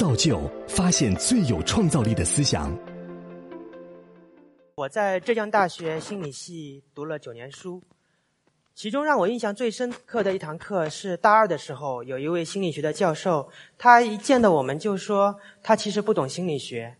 [0.00, 2.74] 造就发现最有创造力的思想。
[4.74, 7.82] 我在浙江大学心理系读了九年书，
[8.74, 13.46] 其中让我印象最深刻的一堂课是大二的时候，有一位心理学的教授，
[13.76, 16.96] 他一见到我们就说他其实不懂心理学。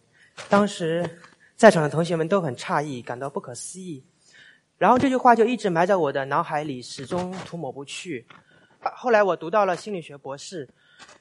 [0.51, 1.09] 当时
[1.57, 4.05] 在场的同学们都很诧异，感到不可思议。
[4.77, 8.27] 然后这句话就一直埋在我的脑海里，始终涂抹不去。
[8.79, 10.69] 后来我读到了心理学博士，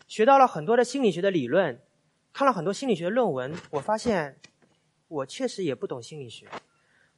[0.08, 1.82] 学到了很多的心理学的理论，
[2.34, 4.38] 看了很多心理学的论文，我发现
[5.08, 6.48] 我确实也不懂心理学。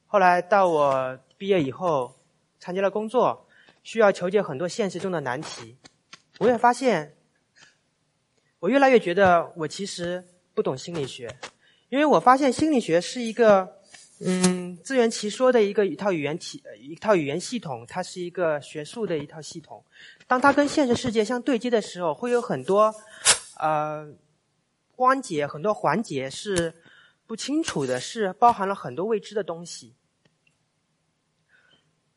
[0.06, 2.14] 后来到我毕业以后，
[2.58, 3.46] 参加了工作，
[3.82, 5.76] 需要求解很多现实中的难题，
[6.38, 7.16] 我也发现，
[8.60, 10.24] 我越来越觉得我其实
[10.54, 11.36] 不懂心理学，
[11.88, 13.81] 因为我发现心理学是一个。
[14.24, 19.84] 嗯，自圆其说的一个一套语言体，一套语言系统，它是一个学术的一套系统。
[20.26, 22.94] 当它跟现实世界相对接的时候，会有很多
[23.58, 24.08] 呃
[24.94, 26.72] 关节，很多环节是
[27.26, 29.94] 不清楚的，是包含了很多未知的东西。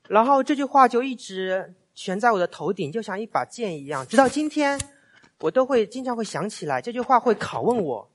[0.07, 4.79] 然后这句话就一直悬在我的头顶，就像一把剑一样，直到今天，
[5.39, 8.07] 我都会经常会想起来这句话，会拷问我。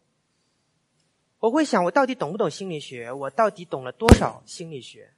[1.41, 3.11] 我会想，我到底懂不懂心理学？
[3.11, 5.11] 我到底懂了多少心理学？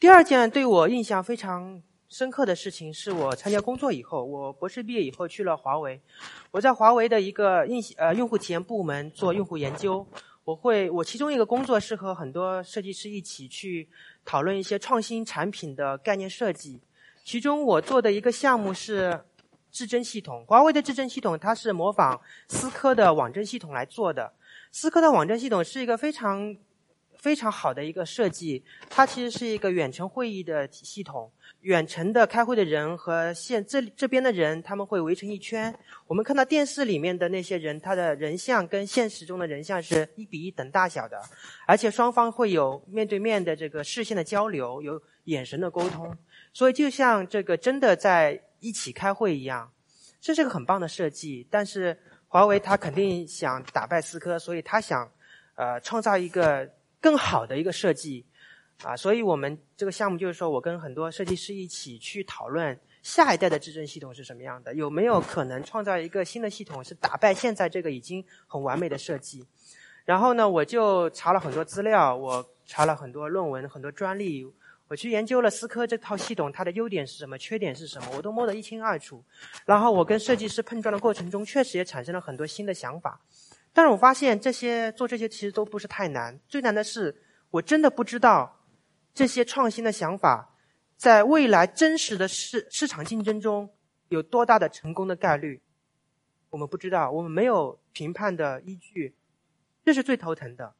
[0.00, 6.00] 第二件对我印象非常深刻的事情，是我参加工作以后，我博士毕业以后去了华为。
[6.50, 10.06] 我在华为的一个用呃用户体验部门做用户研究。
[10.44, 13.86] 我会，我其中一个工作是和很多设计师一起去
[14.24, 16.80] 讨论一些创新产品的概念设计。
[17.24, 19.20] 其中我做的一个项目是。
[19.78, 24.32] 智臻系统，华为的智臻系统，它是模仿思科的网侦系统来做的。
[24.72, 26.56] 思科的网侦系统是一个非常
[27.16, 31.30] 非常好的一个设计，它其实是一个远程会议的系统。
[31.60, 35.72] 远程的开会的人和现这这边的人，他们会围成一圈。
[36.08, 41.22] 我们看到电视里面的那些人，他的人像跟现实中的人像是一比一等大小的，
[41.68, 46.12] 而且双方会有面对面的这个视线的交流，有眼神的沟通。
[46.52, 48.42] 所以就像这个真的在。
[48.60, 49.72] 一起开会一样，
[50.20, 51.46] 这是个很棒的设计。
[51.50, 55.10] 但是华为它肯定想打败思科，所以他想，
[55.54, 56.70] 呃，创造一个
[57.00, 58.26] 更好的一个设计，
[58.82, 69.46] 啊，所以我们这个项目就是说我跟很多设计师一起去讨论下一代的智臻系统是什么样的，有没有可能创造一个新的系统是打败现在这个已经很完美的设计。
[70.04, 74.46] 然后呢，我就查了很多资料，我查了很多论文、很多专利。
[74.88, 79.22] 我去研究了思科这套系统，它的优点是什么，缺点是什么，我都摸得一清二楚。
[79.66, 83.20] 然后我跟设计师碰撞的过程中，确实也产生了很多新的想法。
[83.74, 88.64] 但是我发现这些做这些其实都不是太难，最难的是我真的不知道
[89.12, 90.54] 这些创新的想法
[90.96, 93.70] 在未来真实的市市场竞争中
[94.08, 95.60] 有多大的成功的概率。
[96.48, 99.14] 我们不知道，我们没有评判的依据，
[99.84, 100.74] 这是最头疼的。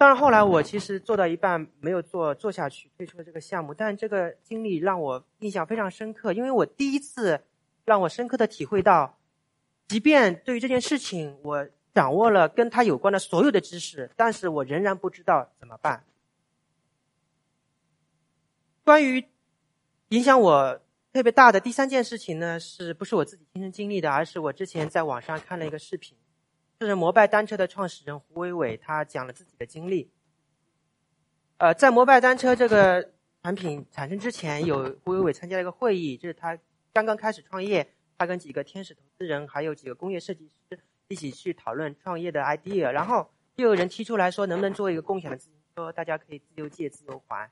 [0.00, 3.74] 当然，后来我其实做到一半没有做做下去，退出了这个项目。
[3.74, 7.38] 但这个经历让我印象非常深刻，因为我第一次
[7.84, 9.18] 让我深刻的体会到，
[9.88, 16.02] 即便对于这件事情我掌握了跟他有关的所有的知识，但是我仍然不知道怎么办。
[18.82, 19.22] 关于
[20.08, 20.80] 影响我
[21.12, 26.16] 特别大的第三件事情呢，是不是我自己亲身经历的，而是我之前在网上看了一个视频。
[26.86, 30.10] 是摩拜单车的创始人胡伟伟，他讲了自己的经历。
[31.58, 33.10] 呃，在摩拜单车这个
[33.42, 36.56] 产品产生之前，有胡伟伟参加了一个会议，就是他
[36.94, 37.86] 刚刚开始创业，
[38.16, 47.50] 他跟几个天使投资人还有几个工业设计师一起去讨论创业的 idea，然后又有人提出来说，能不能做一个共享的自行车，大家可以自由借、自由还。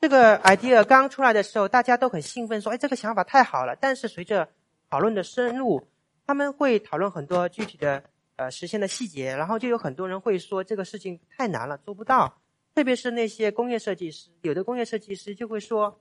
[0.00, 4.48] 这个 idea 刚出来的时候，大家都很兴奋，说：“哎，这个想法太好了。”但是随着
[4.88, 5.88] 讨论的深入，
[6.24, 8.04] 他们会讨论很多具体的。
[8.40, 12.40] 呃，实现的细节，然后就有很多人会说这个事情太难了，做不到。
[12.74, 16.00] 特别是那些工业设计师，有的工业设计师就会说，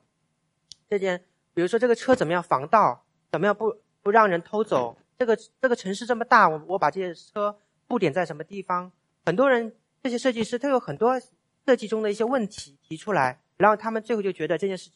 [0.90, 1.22] 这件，
[1.54, 4.96] 比如说这个车怎么样防盗，怎么样不不让人偷走？
[5.18, 8.90] 这个这个城市这么大，我我把这些车布点在什么地方？
[9.26, 11.20] 很多人这些设计师他有很多
[11.66, 14.94] 设计中的一些问题提出来，然后他们最后就觉得这件事情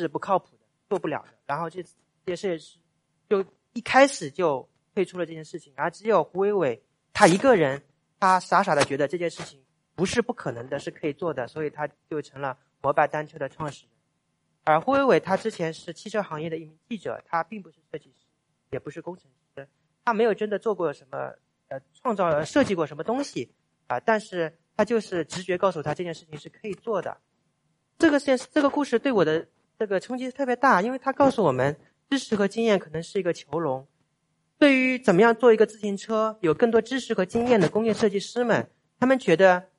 [0.00, 1.28] 是不靠谱的，做不了的。
[1.46, 1.82] 然后这
[2.26, 2.78] 这些设计师
[3.26, 3.42] 就
[3.72, 4.68] 一开始就。
[4.94, 6.82] 退出了这件事情，而只有胡伟伟
[7.12, 7.82] 他一个人，
[8.20, 9.60] 他傻傻的觉得这件事情
[9.94, 13.90] 不是不可能的，是可以做的，所以他就成了摩拜单车的创始人。
[14.62, 18.26] 而胡伟伟他之前是汽车行业的一名记者，他并不是设计师，
[18.70, 19.68] 也不是工程师，
[20.04, 21.34] 他没有真的做过什么
[21.68, 23.52] 呃创造设计过什么东西
[23.88, 27.16] 啊，但是他就是直觉告诉他这件事情是可以做的。
[27.98, 29.46] 这个件这个故事对我的
[29.78, 31.76] 这个冲击特别大，因为他告诉我们
[32.10, 33.86] 知识和经验可能是一个囚笼。
[34.58, 39.70] 对于怎么样做一个自行车有更多知识和经验的工业设计师们，他们觉得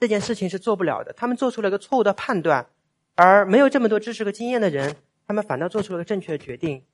[0.00, 2.66] 这件事情是做不了的，他们做出了一个错误的判断，
[3.14, 6.84] 而没有这么多知识和经验的人，他们反倒做出了个正确的决定。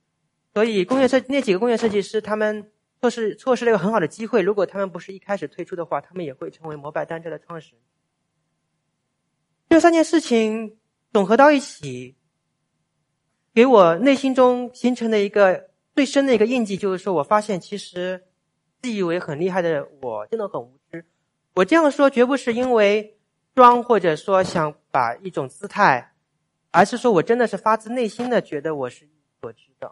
[0.53, 4.41] 所以，工业设那几个工业设计师，他们错失错失了一个很好的机会。
[4.41, 7.81] 如果他们不是一开始退出的话，他们也会成为摩拜单车的创始人。
[9.69, 10.77] 这三件事情
[11.13, 12.17] 总合到一起，
[13.53, 18.23] 给我内心中形成的一个最深的一个印记，就是说我发现，其实
[18.81, 21.05] 自以为很厉害的我，真的很无知。
[21.53, 23.17] 我这样说绝不是因为
[23.53, 26.13] 装，或者说想把一种姿态，
[26.71, 29.91] 而是说我真的是发自内心的觉得我是一无所知的。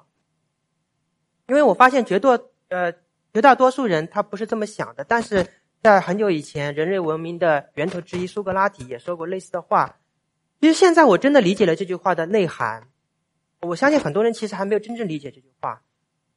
[1.47, 2.93] 因为我发现绝多呃
[3.33, 5.45] 绝大多数人他不是这么想的，但是
[5.81, 9.97] 在很久以前，人类文明的源头之一苏格拉底也说过类似的话。
[10.61, 12.87] 其实现在我真的理解了这句话的内涵。
[13.61, 15.81] 我相信很多人其实还没有真正理解这句话。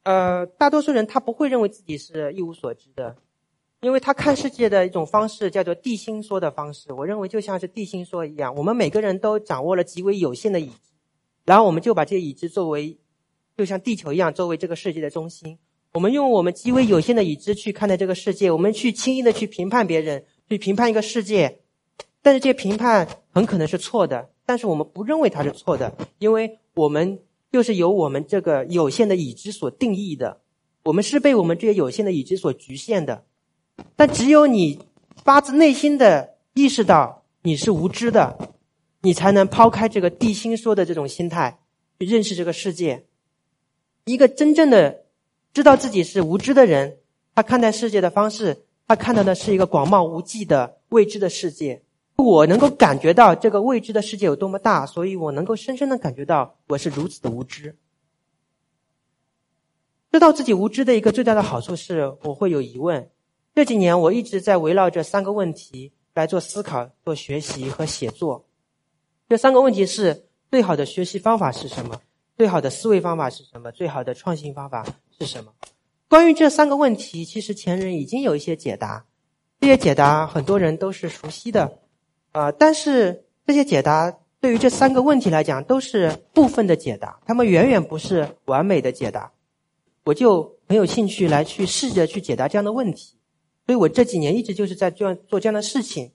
[0.03, 3.15] 呃，大多数人他不会认为自己是一无所知的，
[3.81, 6.93] 因为他看世界的一种方式叫做地心说的方式。
[6.93, 10.91] 我认为就像是地心说一样，我们每个人都掌握了极为有限的已知，
[11.45, 12.99] 然后我们就把这些已知作为。
[13.55, 15.59] 就像地球一样，作为这个世界的中心，
[15.91, 21.59] 我们用我们极为有限的已知去看待这个世界，我们去轻易的去评判别人，去评判一个世界，
[22.23, 27.19] 但是这些评判很可能是错的，但是我们不认为它是错的，因为我们
[27.53, 30.41] 就是由我们这个有限的已知所定义的，
[30.85, 33.25] 我们是被我们这些有限的已知所局限的，
[33.95, 34.79] 但只有你
[35.23, 38.55] 发自内心的意识到你是无知的，
[39.01, 41.59] 你才能抛开这个地心说的这种心态，
[41.99, 43.05] 去认识这个世界。
[44.05, 45.03] 一个真正的
[45.53, 46.97] 知道自己是无知的人，
[47.35, 51.83] 他看待世界的方式，他看到的是一个广袤无际的未知的世界。
[52.15, 57.75] 我能够感觉到这个未知的世界有多么大，所以我能够深深的感觉到我是如此的无知。
[60.11, 63.09] 知道自己无知的一个最大的好处是，我会有疑问。
[63.55, 68.45] 这几年我一直在围绕这三个问题来做思考、做学习和写作。
[69.27, 71.99] 这三个问题是：最好的学习方法是什么？
[72.37, 73.71] 最好的思维方法是什么？
[73.71, 74.85] 最好的创新方法
[75.17, 75.51] 是什么？
[76.07, 79.05] 关于这三个问题，其实前人已经有一些解答，
[79.59, 81.79] 这些解答很多人都是熟悉的，
[82.33, 89.31] 啊，但是这些解答对于这三个问题来讲都是部分的解答，他们远远不是完美的解答。
[90.03, 93.15] 我就很有兴趣来去试着去解答这样的问题，
[93.65, 96.11] 所以我这几年一直就是在做做这样的事情。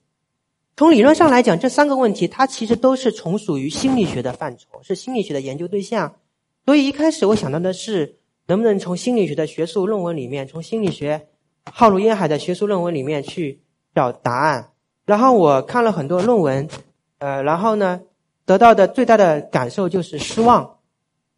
[0.77, 6.17] 从理论上来讲，这三个问题它其实都是从属于心理学的范畴，是心理学的研究对象。
[6.65, 11.27] 所以一开始我想到的是，能不能从心理学的学术论文里面，从心理学
[11.71, 13.61] 浩如烟海的学术论文里面去
[13.95, 14.69] 找答案。
[15.09, 16.69] 然后我看了很多论文，
[17.17, 17.99] 呃，然后呢，
[18.45, 20.77] 得到的最大的感受就是失望。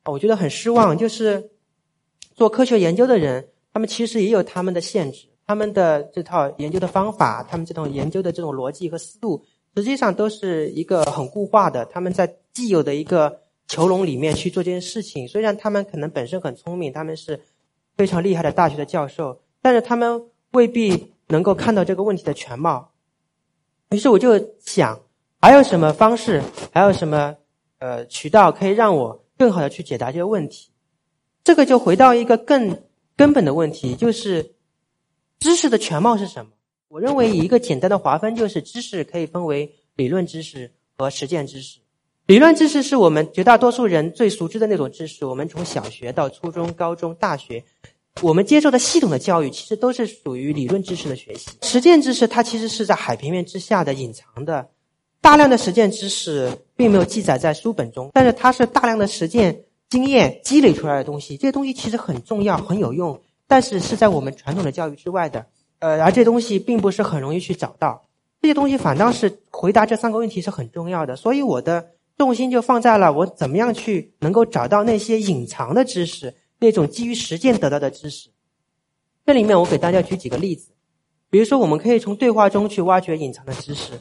[0.04, 1.52] 我觉得很失望，就是
[2.36, 5.30] 做科学研究的人，他们其实也有他们的限制。
[5.48, 9.42] 他们的这套研究的方法，他们这种研究的这种逻辑和思路，
[9.74, 11.86] 实际上都是一个很固化的。
[11.86, 13.40] 他们在既有的一个
[13.70, 15.26] 囚笼里面去做这件事情。
[15.30, 17.40] 虽然他们可能本身很聪明，他们是
[17.96, 22.91] 非常厉害的大学的教授，但是他们未必能够看到这个问题的全貌。
[23.92, 25.00] 于是我就想，
[25.40, 26.42] 还有什么方式，
[26.74, 27.36] 还有什么
[27.80, 30.72] 呃渠道，可以让我更好的去解答这个问题？
[31.44, 32.82] 这个就回到一个更
[33.16, 34.54] 根本的问题，就是。
[35.44, 36.52] 知识的全貌是什么？
[36.88, 41.80] 我认为以一个简单的划分就是知识可以分为理论知识和实践知识。
[42.28, 47.64] 理论知识是我们绝大多数人最熟知的那种知识，我们从小学到初中、高中、大学，
[48.22, 51.50] 我们接受的系统的教育其实都是属于理论知识的学习。
[51.62, 54.68] 实践知识它其实是在海平面之下的隐藏的，
[55.22, 63.20] 大量的实践知识并没有记载在书本中，但是它是大量的实践经验积累出来的东西，这些东西其实很重要，很有用。
[63.48, 65.46] 但是是在我们传统的教育之外的，
[65.80, 68.04] 呃，而这东西并不是很容易去找到，
[68.42, 71.16] 这些东西反倒是回答这三个问题是很重要的。
[71.16, 78.30] 所以我的重心就放在了我怎么样去能够找到那些隐藏的知识，那种基于实践得到的知识。
[79.26, 80.72] 这里面我给大家举几个例子，
[81.30, 83.94] 比如说我们可以从对话中去挖掘隐藏的知识。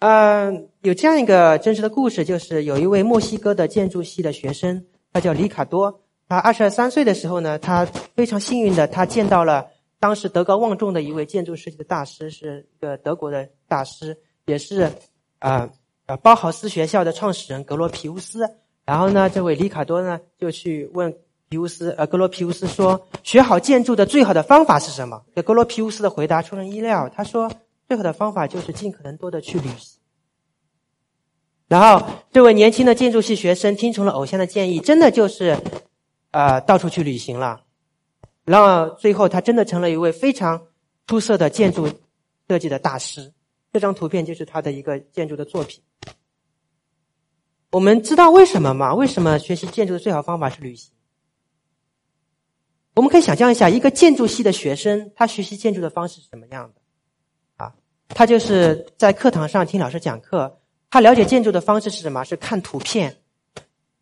[0.00, 6.02] 嗯，有这样一个真实的故事，就是有一位墨西哥的建筑系的学生，他叫里卡多。
[6.28, 9.68] 他二十二三岁的时候呢，他非常幸运的，他见到了
[10.00, 14.90] 当时德高望重的一位建筑设计的大师，是一个德国的大师，也是
[15.38, 15.70] 啊
[16.06, 18.40] 呃包豪斯学校的创始人格罗皮乌斯。
[18.84, 21.14] 然后呢，这位里卡多呢就去问
[21.48, 25.24] 皮乌斯，呃格罗皮乌斯说，学好建筑的最好的方法是什么？
[25.34, 27.50] 这格罗皮乌斯的回答出人意料，他说
[27.88, 30.00] 最好的方法就是尽可能多的去旅行。
[31.68, 35.58] 然后这位年轻的建筑系学生听从了偶像的建议，真的就是。
[36.36, 37.62] 呃，到处去旅行了。
[38.44, 40.66] 然后最后他真的成了一位非常
[41.06, 41.88] 出色的建筑
[42.48, 43.32] 设计的大师。
[43.72, 45.80] 这张图片就是他的一个建筑的作品。
[47.70, 48.92] 我们知道为什么吗？
[48.92, 50.92] 为什么学习建筑的最好方法是旅行？
[52.94, 57.64] 我们可以想象一下，一个建筑系的学生，他学习建筑的方式是什么样的？
[57.64, 57.74] 啊，
[58.08, 60.60] 他就是在课堂上听老师讲课。
[60.90, 62.22] 他了解建筑的方式是什么？
[62.22, 63.16] 是看图片。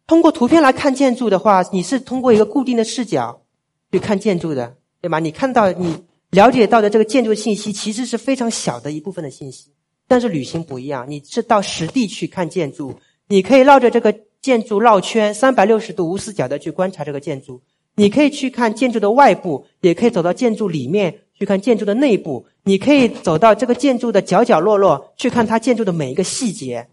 [0.06, 3.42] 通过图片来看建筑的话，你是通过一个固定的视角
[3.90, 5.18] 去看建筑的，对吗？
[5.18, 9.72] 你看到你了解到的这个建筑信息，其实是非常小的一部分的信息。
[10.06, 12.94] 但是旅行不一样，你是到实地去看建筑。
[13.28, 17.62] 你可以绕着这个建筑绕圈，三百六十度无死角的去观察这个建筑。
[17.96, 22.46] 你可以去看建筑的外部，也可以走到建筑里面去看建筑的内部。
[22.64, 26.88] 你可以走到这个建筑的角角落落去看它建筑的每一个细节。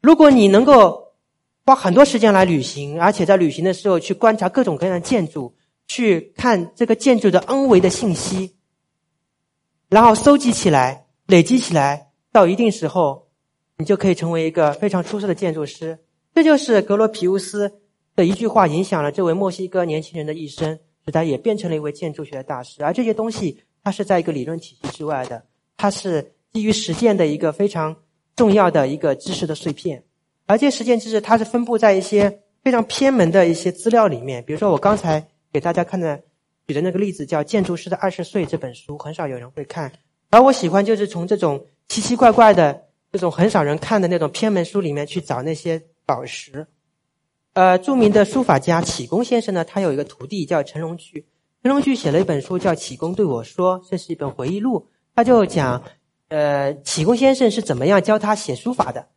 [0.00, 1.12] 如果你能够
[1.64, 5.54] 花很多时间来旅行，而且在旅行的时候去观察各种各样的建筑，
[5.86, 8.56] 去看这个建筑的 N 维的信息，
[9.88, 13.28] 然后收集起来、累积起来，到一定时候。
[13.76, 16.00] 你就可以成为一个非常出色的建筑师。
[16.34, 17.79] 这就是格罗皮乌斯
[18.20, 22.84] 的一句话，影响了这位墨西哥年轻人的一生，使他也变成了一位建筑学大师。
[22.84, 25.42] 而这些东西，它是在一个理论体系之外的，
[25.78, 27.96] 它是基于实践的一个非常
[28.36, 30.04] 重要的一个知识的碎片。
[30.44, 34.44] 而这些实践知识，它是分布在一些非常偏门的一些资料里面。
[34.44, 36.22] 比如说，我刚才给大家看的
[36.68, 39.90] 举的那个例子，叫《建筑师的二十岁》这本书，很少有人会看。
[40.28, 42.82] 而我喜欢就是从这种奇奇怪怪的。
[43.12, 46.64] 这种很少人看的那种偏门书里面去找那些宝石。
[47.54, 51.26] 呃，著名的书法家启功先生呢，他有一个徒弟叫陈荣炬。
[51.62, 54.86] 陈荣炬写了一本书叫《启功对我说》，这是一本回忆录。
[55.14, 55.82] 他就讲，
[56.28, 59.08] 呃，启功先生是怎么样教他写书法的。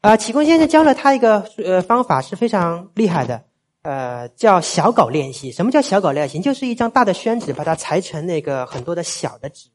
[0.00, 3.44] 啊，启功先生教了他一个呃方法是非常厉害的，
[3.82, 5.52] 呃，叫小稿练习。
[5.52, 6.38] 什么叫小稿练习？
[6.38, 9.68] 就是一张大的宣纸，把它裁成那个很多的小的纸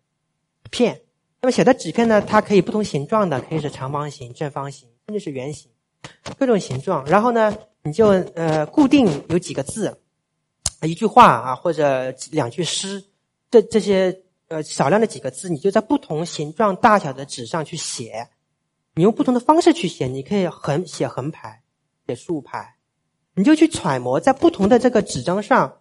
[0.72, 1.02] 片。
[1.42, 2.22] 那么小的纸片呢？
[2.22, 5.70] 它可以不同形状的，可以是长方形、正方形，甚至是圆形，
[6.38, 7.06] 各种形状。
[7.06, 10.00] 然后呢，你就呃固定有几个字，
[10.82, 13.04] 一句话啊，或者两句诗，
[13.50, 18.30] 这这些呃少量的几个字，你就在不同形状、大小的纸上去写。
[18.96, 21.62] 你用不同的方式去写，你可以横写横排，
[22.08, 22.76] 写竖排，
[23.34, 25.80] 你就去揣摩在不同的这个纸张上，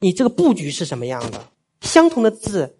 [0.00, 1.48] 你这个布局是什么样的？
[1.80, 2.78] 相同的字。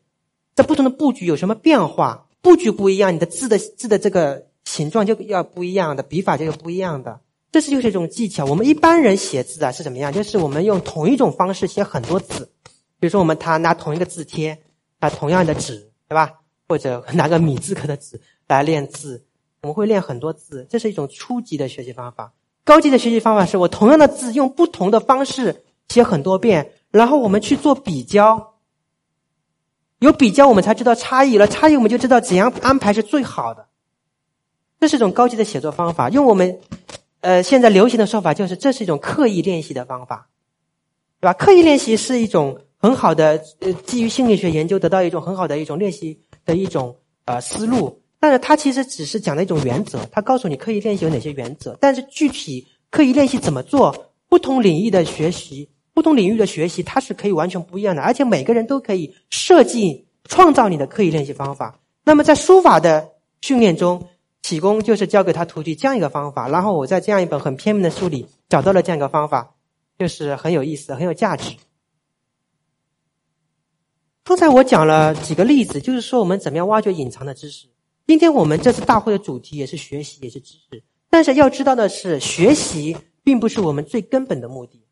[0.54, 2.28] 在不同的布局有什么变化？
[2.40, 7.20] 布局不一样，你的字的字的这个形状就要不一样的，笔法就有不一样的。
[7.52, 8.44] 这是就是一种技巧。
[8.44, 10.12] 我们一般人写字啊是怎么样？
[10.12, 12.50] 就是我们用同一种方式写很多字，
[12.98, 14.58] 比如说我们他拿同一个字帖，
[14.98, 16.40] 拿同样的纸，对吧？
[16.66, 19.24] 或者拿个米字格的纸来练字，
[19.62, 20.66] 我们会练很多字。
[20.68, 22.32] 这是一种初级的学习方法。
[22.64, 28.54] 高级的学习方法是我同样的字用不同的方式写很多遍，然后我们去做比较。
[30.00, 31.46] 有比较，我们才知道差异了。
[31.46, 33.68] 差异，我们就知道怎样安排是最好的。
[34.84, 36.10] 这是一种高级的写作方法。
[36.10, 36.60] 用我们
[37.22, 40.28] 呃现在流行的说法，就是这是一种刻意练习的方法，
[41.22, 41.32] 对吧？
[41.32, 47.98] 刻意练习是一种很好的呃基于心理学研究得到一种很好的一种练习的一种呃思路。
[48.20, 51.74] 但是它其实只是讲的一种原则，它告诉你刻意练习有哪些原则。
[51.80, 55.70] 但是具体刻意练习怎么做，不同领域的学习。
[55.94, 61.80] 不同领域的学习，它是可以完全不一样的，而且每个人都可以设计、创造你的刻意练习方法。
[62.04, 64.06] 那么在书法的训练中，
[64.44, 66.50] 启功就是教给他徒弟这样一个方法。
[66.50, 69.54] 然后我在这样一本很偏门的书里找到了这样一个方法，
[69.98, 71.56] 就是很有意思、很有价值。
[74.22, 77.68] 刚才我讲了几个例子，就是说我们怎么样挖掘隐藏的知识。
[78.06, 80.84] 今天我们这次大会的主题也是学习，也是知识。
[81.08, 84.84] 但是要知道的是，学习并不是我们最根本的目的。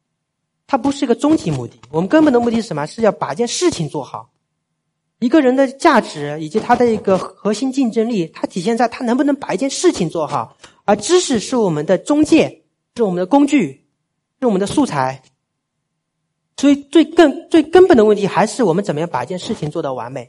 [0.66, 2.86] 它不是一个终极目的，我们根本的目的是什么？
[2.86, 4.31] 是要把一件事情做好。
[5.22, 10.56] 一个人的价值以及他的一个核心竞争力，它体现在他能不能把一件事情做好。
[10.84, 12.62] 而知识是我们的中介，
[12.96, 13.86] 是我们的工具，
[14.40, 15.22] 是我们的素材。
[16.56, 20.28] 所以最根最根本的问题还是我们怎么样把一件事情做到完美。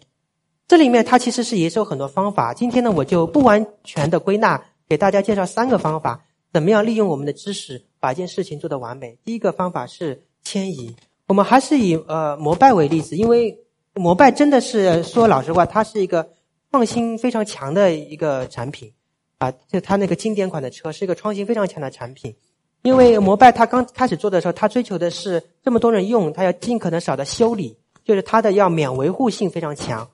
[0.67, 2.53] 这里面它其实是也是有很多方法。
[2.53, 9.17] 今天呢，我就不完全的归纳，给大家介绍三个方法，怎么样利用我们的知识把一件事情做到完美。
[9.23, 10.23] 第一个方法是。
[10.45, 10.93] 迁移，
[11.25, 13.57] 我们还是以呃摩拜为例子，因为
[13.95, 16.27] 摩拜真的是说老实话，它是一个
[16.71, 18.91] 创新非常强的一个产品
[19.37, 22.35] 啊，就它那个经典款的车是一个创新非常强的产品。
[22.81, 30.09] 因为摩拜它刚开始做的时候，它追求的是这么多人用，它要尽可能少的修理，就是它的要免维护性非常强，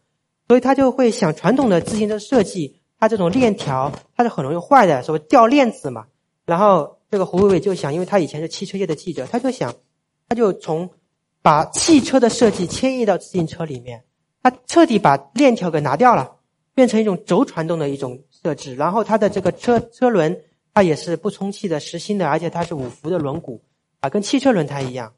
[0.50, 6.06] 所以它就会想传统的自行车设计，它这种链条它是很容易坏的，所谓掉链子嘛。
[6.46, 9.74] 然后这个胡伟伟就想，因为他以前是汽车业的记者，他就想。
[10.32, 10.88] 他就从
[11.42, 14.04] 把汽车的设计迁移到自行车里面，
[14.44, 16.36] 它彻底把链条给拿掉了，
[16.74, 18.76] 变成一种轴传动的一种设置。
[18.76, 20.38] 然后它的这个车车轮，
[20.74, 23.60] 它也是不充气的实心的，而且它是五伏的轮毂，
[24.00, 25.14] 啊，跟汽车轮胎一样。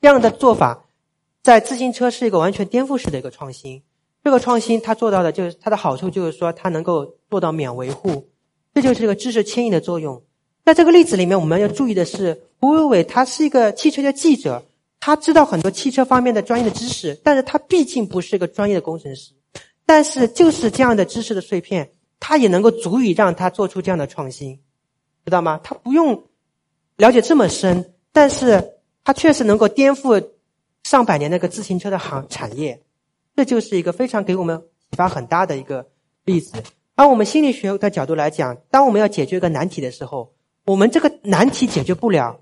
[0.00, 0.86] 这样的做法，
[1.42, 3.82] 在自行车是一个完全颠覆式的一个创新。
[4.22, 8.28] 这个创新它做到的就是它的好处，就是说它能够做到免维护，
[8.74, 10.22] 这就是一个知识迁移的作用。
[10.64, 14.62] 在这个例子里面，我们要注意的是，胡伟伟他是一个汽车的记者，
[15.00, 19.32] 他知道很多汽车方面的专业的知识，但是他毕竟不是一个专业的工程师。
[19.86, 21.90] 但是就是这样的知识的碎片，
[22.20, 24.60] 他也能够足以让他做出这样的创新，
[25.24, 25.58] 知道吗？
[25.64, 26.22] 他不用
[26.96, 30.30] 了解这么深，但是他确实能够颠覆
[30.84, 32.82] 上百年那个自行车的行产业。
[33.34, 35.88] 这就是一个非常给我们启发很大的一个
[36.24, 36.62] 例子。
[36.94, 40.34] 而我们心理学的角度来讲，当我们要解决一个难题的时候，
[40.66, 42.40] 我们这个难题解决不了，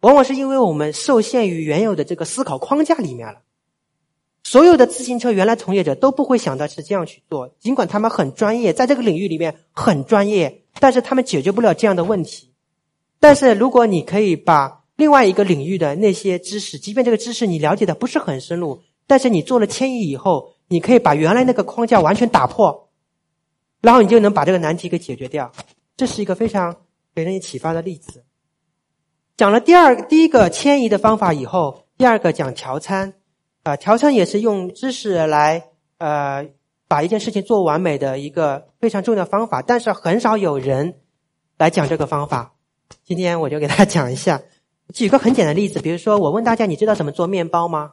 [0.00, 3.42] 往往是因为我们受限于原有的这个思考框架里面了。
[4.42, 12.52] 所有的自行车原来从业者都不会想到是这样去做，尽管他们很专业，在这个领域里面很专业，但是他们解决不了这样的问题。
[13.18, 22.88] 但是如果你可以把另外一个领域的那些知识，即便这个知识你了解的不是很深入，但是你做了迁移以后，你可以把原来那个框架完全打破，
[23.82, 25.52] 然后你就能把这个难题给解决掉。
[25.96, 26.74] 这是一个非常。
[27.12, 28.24] 给人以启发的例子。
[29.40, 33.14] 讲了第二第一个迁移的方法以后，第二个讲调参，
[33.62, 36.46] 啊，调参也是用知识来呃
[36.86, 40.96] 把一件事情做完美的一个非常重要的方法，但是很少有人
[41.56, 42.52] 来讲这个方法。
[43.02, 44.42] 今天我就给大家讲一下，
[44.92, 47.92] 举个很简单的例子，比如说我问大家，你知道怎么做面包吗？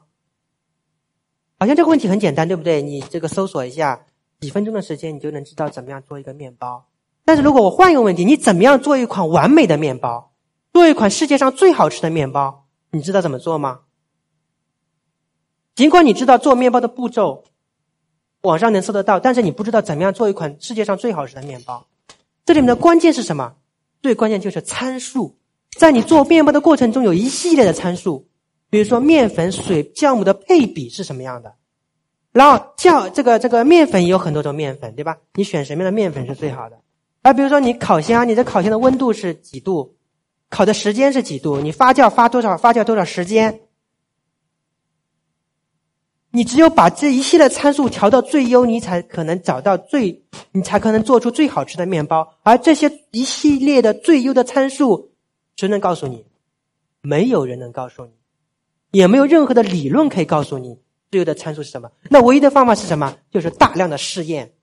[1.57, 2.81] 好像这个问题很简单，对不对？
[2.81, 4.01] 你这个搜索一下，
[4.41, 6.89] 几分钟的时间，你就能知道怎么样做一个面包。
[7.23, 10.33] 但是如果我换一个问题，你怎么样做一款完美的面包，
[10.77, 12.67] 做一款世界上最好吃的面包？
[12.91, 13.79] 你知道怎么做吗？
[15.73, 17.45] 尽管你知道做面包的步骤，
[18.41, 21.87] 网上能搜得到，但是你不知道怎么样做一款世界上最好吃的面包。
[22.45, 23.55] 这里面的关键是什么？
[24.03, 25.39] 最关键就是参数。
[25.75, 28.27] 在你做面包的过程中，有一系列的参数，
[28.69, 31.55] 比如说面粉、水、酵母的配比是什么样的，
[32.31, 35.17] 然后酵这个这个面粉也有很多种面粉，对吧？
[35.33, 36.77] 你选什么样的面粉是最好的？
[37.23, 39.96] 啊，比如说你烤箱，你的烤箱的温度是几度，
[40.49, 43.61] 烤的时间是几度，你发酵发多少，发酵多少时间，
[46.31, 52.35] 你只有把这一系列参数调到最优，你才可能找到最，你才可能做出最好吃的面包。
[52.43, 55.11] 而这些一系列的最优的参数，
[55.55, 56.25] 谁能告诉你？
[57.01, 58.11] 没有人能告诉你，
[58.91, 60.79] 也没有任何的理论可以告诉你
[61.11, 61.91] 最优的参数是什么。
[62.09, 63.17] 那唯一的方法是什么？
[63.31, 64.53] 就是大量的试验。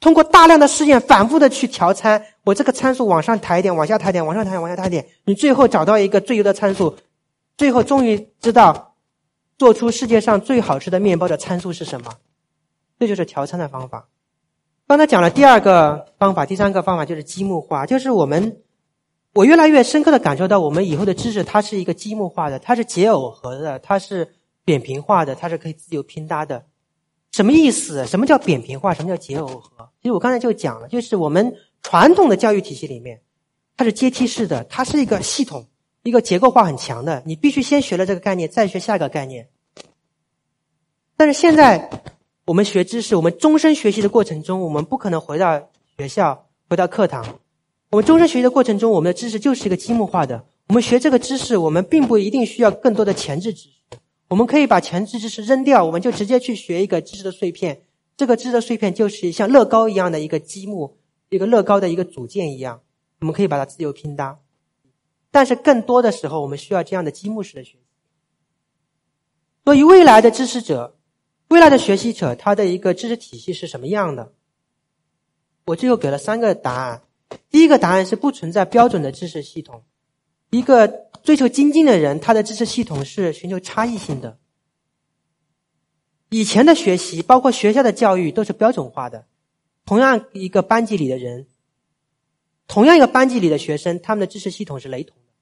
[0.00, 6.96] 通过大量的试验，反复的去调参，我这个参数往上抬一点，往下抬一点，往上抬一点，往下抬一点，你最后找到一个最优的参数，
[7.58, 8.94] 最后终于知道
[9.58, 12.14] 做出世界上最好吃的面包的参数是什么。
[12.98, 14.08] 这就是调参的方法。
[14.86, 18.62] 刚才讲了第二个方法，第三个方法就是积木化，就是我们
[19.34, 24.34] 我越来越深刻的感受到，我们以后的知识它是一个积木化的，它是解耦合的，它是
[24.64, 26.64] 扁平化的，它是可以自由拼搭的。
[27.40, 28.06] 什么意思？
[28.06, 28.92] 什么叫扁平化？
[28.92, 29.88] 什么叫解耦合？
[30.02, 33.18] 其实我刚才就讲了，就是我们传统的教育体系里面，
[33.78, 35.66] 它是阶梯式的，它是一个系统，
[36.02, 37.22] 一个结构化很强的。
[37.24, 39.48] 你必须先学了这个概念，再学下一个概念。
[41.16, 41.88] 但是现在
[42.44, 47.24] 我们学知识，我们终身学习的过程中，我们不可能回到学校，回到课堂。
[47.88, 50.44] 我们终身学习的过程中，我们的知识就是一个积木化的。
[50.68, 53.79] 我们学这个知识，我们并不一定需要更多的前置知识。
[54.30, 57.82] 我们可以把前置知识扔掉，我们就直接去学一个知识的碎片。
[58.16, 60.96] 这个知识的碎片就是像乐高一样的一个积木，
[61.30, 62.80] 一个乐高的一个组件一样，
[63.18, 64.38] 我们可以把它自由拼搭。
[65.32, 67.78] 但是更多的时候，我们需要这样的积木式的学习。
[69.64, 70.96] 所以，未来的知识者，
[71.48, 74.32] 未来的学习者，他的一个知识体系是什么样的？
[75.66, 77.02] 我最后给了三个答案。
[77.50, 79.82] 第一个答案是不存在标准的知识系统。
[80.50, 84.38] 一个追求精进的人，他的知识系统是寻求差异性的。
[86.30, 89.26] 以前的学习，包括学校的教育，都是标准化的。
[89.84, 91.46] 同样一个班级里的人，
[92.68, 95.32] 同样一个班级里的学生，他们的知识系统是雷同的。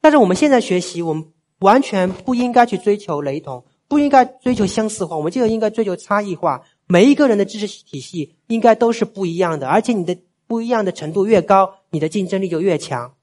[0.00, 1.24] 但是我们现在学习，我们
[1.60, 6.64] 完全不应该去追求雷同，不应该追求相似化，我们就应该追求差异化。
[6.88, 10.18] 每一个人的知识体系应该都是不一样的，而且你的
[10.48, 13.14] 不一样的程度越高，你的竞争力就越强。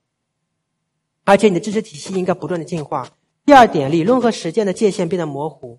[1.30, 3.08] 而且你的知识体系应该不断的进化。
[3.46, 5.78] 第二点，理论和实践的界限变得模糊。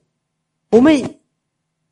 [0.71, 1.19] 我们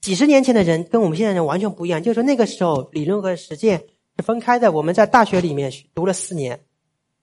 [0.01, 3.83] 几十年前的人跟我们现在人完全不一样，就是说那个时候理论和实践
[4.17, 4.71] 是分开的。
[4.71, 6.61] 我们在大学里面读了四年，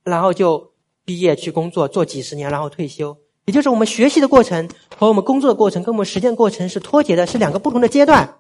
[0.04, 0.74] 然后就
[1.06, 3.18] 毕业去工作，做几十年，然后退休。
[3.46, 8.40] 也就是我们学习的过程和我们工作的过程跟我们实践过程是脱节的，是两个不同的阶段。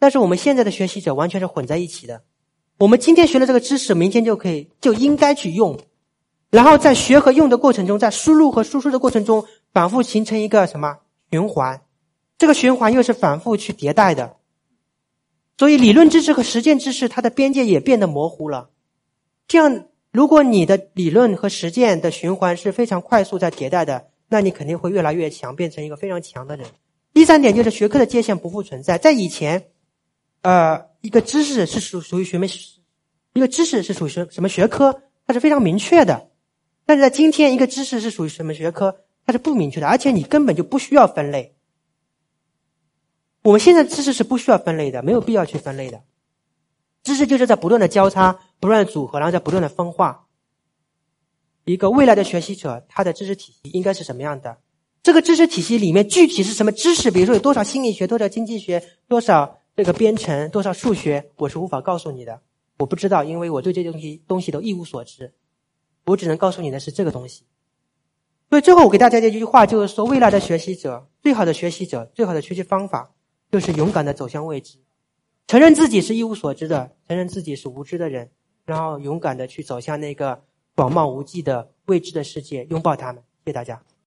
[0.00, 2.24] 但是我们现在的学习者完全是混在一起的。
[2.78, 5.78] 我们今天学了这个知识，明天就可以就应该去用，
[6.54, 11.82] 然后在学和用的过程中，在输入和输出的过程中，反复形成一个什么循环？
[12.38, 14.36] 这个循环又是反复去迭代的。
[15.58, 18.70] 所以，理论知识和实践知识它的边界也变得模糊了。
[19.48, 26.64] 这样，如果你的理论和实践的循环是非常快速在迭代的，那你肯定会越来越强，变成一个非常强的人。
[27.12, 29.70] 第三点就是学科的界限不复存在，在以前。
[30.42, 32.46] 呃，一个知识是属属于什么？
[33.32, 35.02] 一个知识是属于什么学科？
[35.26, 36.28] 它是非常明确的。
[36.86, 39.00] 但是在今天，一个知识是属于什么学科？
[39.26, 41.56] 它是不明确的，而且你根本就不需要分类。
[43.42, 46.02] 我们现在知识是不需要分类的，没有必要去分类的。
[47.02, 50.26] 知识就是在不断的交叉、不断的组合，然后在不断的分化。
[51.64, 54.58] 一个未来的学习者，他的知识体系应该是什么样的？
[55.02, 57.10] 这个知识体系里面具体是什么知识？
[57.10, 59.58] 比如说有多少心理学、多少经济学、多少？
[59.76, 62.40] 这个编程多少数学，我是无法告诉你的，
[62.78, 65.34] 我不知道，因为我对这些东西东西都一无所知。
[66.04, 67.44] 我只能告诉你的是这个东西。
[68.50, 73.12] 所以最后我给大家的一句话就是说：未来的学习者，最好的学习者，最好的学习方法，
[73.50, 74.78] 就是勇敢的走向未知，
[75.46, 78.30] 承认自己是一无所知的，承认自己是无知的人，
[78.64, 83.22] 然后勇敢的去走向那个广袤无际的未知的世界，拥抱他们。
[83.44, 83.93] 谢谢大家。